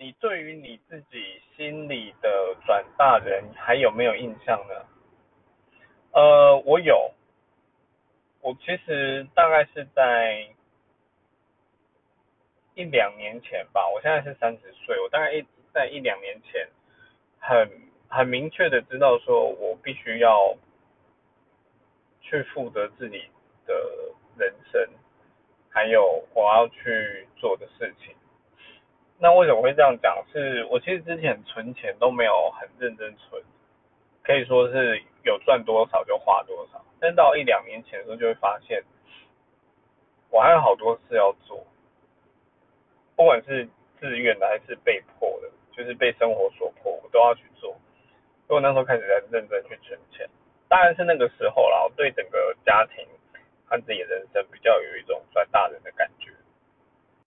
[0.00, 4.86] 你对于你自己心里的转大人还有没有印象呢？
[6.12, 7.12] 呃，我有，
[8.40, 10.48] 我其实大概是在
[12.76, 15.44] 一两年前吧，我现在是三十岁，我大概一
[15.74, 16.68] 在一两年前，
[17.40, 17.68] 很
[18.08, 20.56] 很明确的知道说我必须要
[22.20, 23.28] 去负责自己
[23.66, 23.74] 的
[24.36, 24.88] 人生，
[25.70, 28.14] 还有我要去做的事情。
[29.20, 30.16] 那为什么会这样讲？
[30.32, 33.42] 是我其实之前存钱都没有很认真存，
[34.22, 36.80] 可以说是有赚多少就花多少。
[37.00, 38.82] 但到一两年前的时候，就会发现
[40.30, 41.66] 我还有好多事要做，
[43.16, 47.70] 不管是自愿的还是被迫的，就是被生活所迫，我都要去做。
[48.46, 50.28] 所以我那时候开始在认真去存钱，
[50.68, 53.04] 当然是那个时候啦，我对整个家庭
[53.66, 56.07] 和自己的人生比较有一种赚大人的感